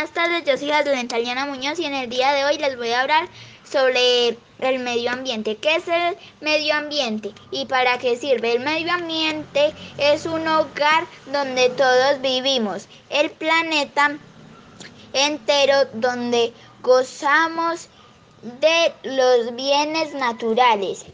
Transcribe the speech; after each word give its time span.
Buenas 0.00 0.14
tardes, 0.14 0.44
yo 0.46 0.56
soy 0.56 0.98
Italiana 0.98 1.44
Muñoz 1.44 1.78
y 1.78 1.84
en 1.84 1.92
el 1.92 2.08
día 2.08 2.32
de 2.32 2.46
hoy 2.46 2.56
les 2.56 2.74
voy 2.78 2.90
a 2.90 3.02
hablar 3.02 3.28
sobre 3.70 4.28
el 4.60 4.78
medio 4.78 5.10
ambiente. 5.10 5.56
¿Qué 5.56 5.74
es 5.74 5.86
el 5.88 6.16
medio 6.40 6.74
ambiente 6.74 7.32
y 7.50 7.66
para 7.66 7.98
qué 7.98 8.16
sirve? 8.16 8.52
El 8.52 8.60
medio 8.60 8.90
ambiente 8.94 9.74
es 9.98 10.24
un 10.24 10.48
hogar 10.48 11.06
donde 11.30 11.68
todos 11.68 12.22
vivimos, 12.22 12.88
el 13.10 13.30
planeta 13.30 14.16
entero 15.12 15.84
donde 15.92 16.54
gozamos 16.82 17.90
de 18.42 18.94
los 19.02 19.54
bienes 19.54 20.14
naturales, 20.14 21.04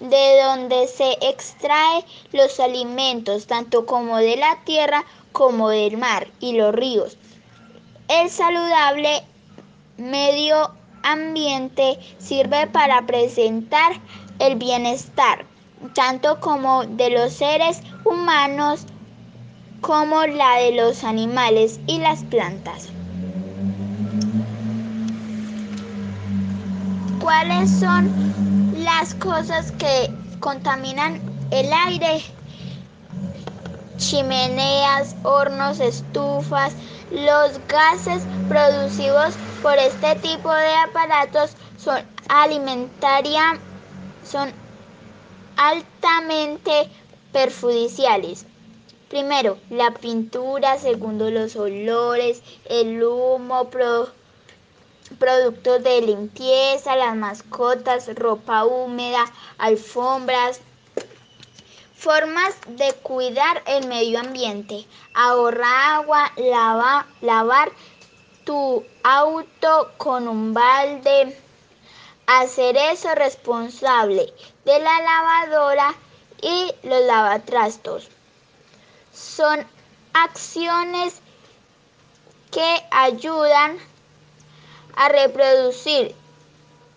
de 0.00 0.42
donde 0.42 0.88
se 0.88 1.18
extrae 1.20 2.04
los 2.32 2.58
alimentos, 2.58 3.46
tanto 3.46 3.86
como 3.86 4.16
de 4.16 4.34
la 4.34 4.58
tierra 4.64 5.04
como 5.30 5.68
del 5.68 5.98
mar 5.98 6.26
y 6.40 6.54
los 6.54 6.74
ríos 6.74 7.16
el 8.20 8.30
saludable 8.30 9.24
medio 9.96 10.70
ambiente 11.02 11.98
sirve 12.18 12.68
para 12.68 13.04
presentar 13.06 13.92
el 14.38 14.54
bienestar, 14.54 15.44
tanto 15.94 16.38
como 16.38 16.84
de 16.84 17.10
los 17.10 17.32
seres 17.32 17.80
humanos 18.04 18.86
como 19.80 20.24
la 20.26 20.58
de 20.58 20.72
los 20.72 21.02
animales 21.02 21.80
y 21.88 21.98
las 21.98 22.22
plantas. 22.24 22.88
¿Cuáles 27.20 27.68
son 27.68 28.74
las 28.84 29.14
cosas 29.16 29.72
que 29.72 30.10
contaminan 30.38 31.20
el 31.50 31.72
aire? 31.72 32.22
Chimeneas, 33.96 35.16
hornos, 35.24 35.80
estufas, 35.80 36.74
los 37.10 37.66
gases 37.66 38.26
producidos 38.48 39.38
por 39.60 39.78
este 39.78 40.16
tipo 40.16 40.52
de 40.52 40.74
aparatos 40.88 41.56
son 41.76 42.02
alimentaria, 42.28 43.60
son 44.22 44.52
altamente 45.56 46.90
perjudiciales. 47.32 48.46
Primero, 49.08 49.58
la 49.70 49.92
pintura, 49.92 50.78
segundo, 50.78 51.30
los 51.30 51.54
olores, 51.56 52.42
el 52.64 53.02
humo, 53.02 53.70
productos 55.18 55.82
de 55.84 56.00
limpieza, 56.00 56.96
las 56.96 57.14
mascotas, 57.14 58.12
ropa 58.16 58.64
húmeda, 58.64 59.24
alfombras, 59.58 60.60
Formas 62.04 62.54
de 62.66 62.92
cuidar 63.02 63.62
el 63.64 63.86
medio 63.86 64.20
ambiente. 64.20 64.86
Ahorra 65.14 65.96
agua, 65.96 66.30
lavar 67.22 67.72
tu 68.44 68.84
auto 69.02 69.90
con 69.96 70.28
un 70.28 70.52
balde. 70.52 71.34
Hacer 72.26 72.76
eso 72.76 73.14
responsable 73.14 74.34
de 74.66 74.78
la 74.80 75.00
lavadora 75.00 75.94
y 76.42 76.70
los 76.82 77.06
lavatrastos. 77.06 78.10
Son 79.14 79.66
acciones 80.12 81.22
que 82.50 82.86
ayudan 82.90 83.78
a 84.94 85.08
reproducir 85.08 86.14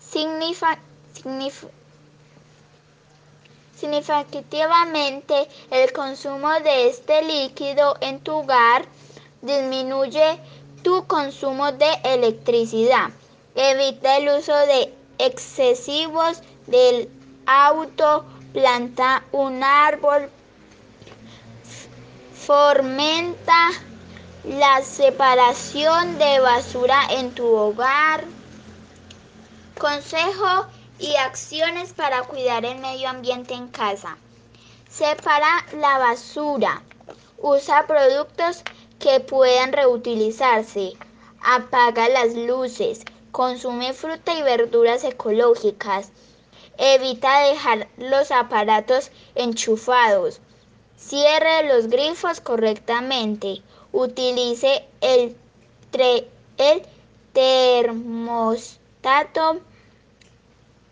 significativamente 0.00 1.85
Significativamente, 3.76 5.48
el 5.70 5.92
consumo 5.92 6.50
de 6.60 6.88
este 6.88 7.22
líquido 7.22 7.96
en 8.00 8.20
tu 8.20 8.36
hogar 8.36 8.86
disminuye 9.42 10.40
tu 10.82 11.06
consumo 11.06 11.72
de 11.72 11.90
electricidad. 12.04 13.10
Evita 13.54 14.16
el 14.16 14.30
uso 14.30 14.54
de 14.54 14.94
excesivos 15.18 16.40
del 16.66 17.10
auto, 17.44 18.24
planta 18.54 19.24
un 19.32 19.62
árbol, 19.62 20.30
fomenta 22.34 23.72
la 24.44 24.82
separación 24.82 26.16
de 26.18 26.40
basura 26.40 27.00
en 27.10 27.34
tu 27.34 27.46
hogar. 27.46 28.24
Consejo 29.78 30.66
y 30.98 31.14
acciones 31.16 31.92
para 31.92 32.22
cuidar 32.22 32.64
el 32.64 32.78
medio 32.78 33.08
ambiente 33.08 33.54
en 33.54 33.68
casa. 33.68 34.16
Separa 34.88 35.66
la 35.74 35.98
basura. 35.98 36.82
Usa 37.38 37.86
productos 37.86 38.62
que 38.98 39.20
puedan 39.20 39.72
reutilizarse. 39.72 40.94
Apaga 41.42 42.08
las 42.08 42.34
luces. 42.34 43.04
Consume 43.30 43.92
fruta 43.92 44.32
y 44.38 44.42
verduras 44.42 45.04
ecológicas. 45.04 46.10
Evita 46.78 47.40
dejar 47.40 47.88
los 47.98 48.30
aparatos 48.30 49.10
enchufados. 49.34 50.40
Cierre 50.96 51.68
los 51.68 51.88
grifos 51.88 52.40
correctamente. 52.40 53.60
Utilice 53.92 54.86
el, 55.02 55.36
el 55.92 56.82
termostato 57.34 58.70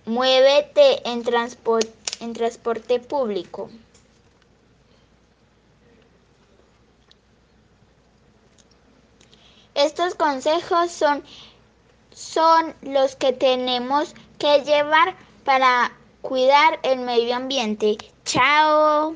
Muévete 0.06 1.08
en, 1.08 1.22
transporte 1.22 3.00
público. 3.00 3.70
Estos 9.74 10.14
consejos 10.14 10.92
son, 10.92 11.24
son 12.12 12.74
los 12.82 13.16
que 13.16 13.32
tenemos 13.32 14.14
que 14.38 14.62
llevar 14.62 15.16
para 15.44 15.92
cuidar 16.22 16.78
el 16.82 17.00
medio 17.00 17.36
ambiente. 17.36 17.98
Chao. 18.24 19.12